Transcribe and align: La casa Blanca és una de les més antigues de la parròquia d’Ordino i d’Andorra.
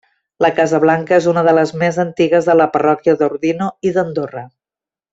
La 0.43 0.49
casa 0.59 0.79
Blanca 0.85 1.15
és 1.17 1.27
una 1.33 1.43
de 1.49 1.53
les 1.59 1.73
més 1.83 1.99
antigues 2.05 2.49
de 2.51 2.57
la 2.63 2.67
parròquia 2.79 3.15
d’Ordino 3.23 3.69
i 3.91 3.97
d’Andorra. 3.99 4.45